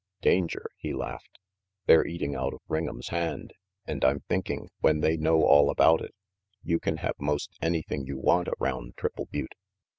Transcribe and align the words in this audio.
"Danger?" 0.23 0.65
he 0.77 0.93
laughed. 0.95 1.37
"They're 1.85 2.07
eating 2.07 2.33
out 2.33 2.55
of 2.55 2.61
Ring 2.67 2.89
'em's 2.89 3.09
hand, 3.09 3.53
and 3.85 4.03
I'm 4.03 4.21
thinking, 4.21 4.69
when 4.79 5.01
they 5.01 5.15
know 5.15 5.43
all 5.43 5.69
about 5.69 6.01
it, 6.01 6.15
you 6.63 6.79
can 6.79 6.97
have 6.97 7.13
most 7.19 7.51
anything 7.61 8.07
you 8.07 8.17
want 8.17 8.47
around 8.59 8.97
Triple 8.97 9.27
Butte. 9.27 9.53